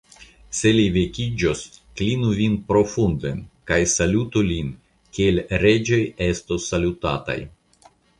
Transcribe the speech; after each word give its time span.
Se 0.59 0.69
li 0.75 0.83
vekiĝos, 0.93 1.59
klinu 1.99 2.31
vin 2.39 2.55
profunden, 2.71 3.43
kaj 3.71 3.77
salutu 3.91 4.43
lin, 4.47 4.71
kiel 5.19 5.43
reĝoj 5.65 6.01
estu 6.29 6.59
salutataj! 6.65 7.37